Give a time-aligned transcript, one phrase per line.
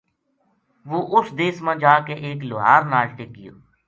[0.89, 3.53] وہ اُس دیس ما جا کے ایک لوہار ناڑ ٹِک گیو